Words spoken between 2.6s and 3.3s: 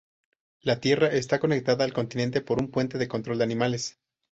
puente de